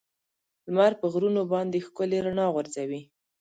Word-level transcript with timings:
لمر 0.67 0.91
په 1.01 1.05
غرونو 1.13 1.41
باندې 1.53 1.85
ښکلي 1.87 2.19
رڼا 2.25 2.45
غورځوي. 2.53 3.01